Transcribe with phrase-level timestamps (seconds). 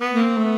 [0.00, 0.49] Música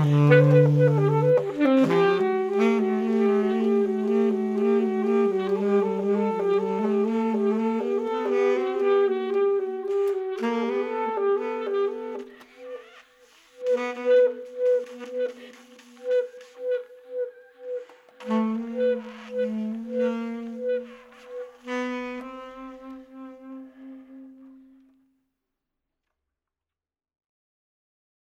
[0.00, 1.29] Mm-hmm.